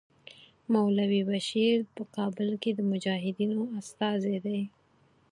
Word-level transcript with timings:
مولوي 0.71 1.21
بشیر 1.29 1.77
په 1.95 2.03
کابل 2.15 2.49
کې 2.61 2.71
د 2.73 2.79
مجاهدینو 2.91 3.61
استازی 3.79 4.35
دی. 4.45 4.61